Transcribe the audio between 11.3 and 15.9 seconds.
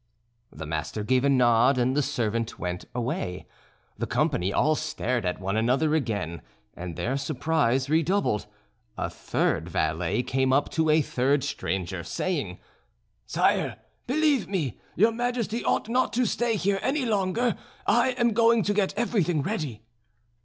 stranger, saying: "Sire, believe me, your Majesty ought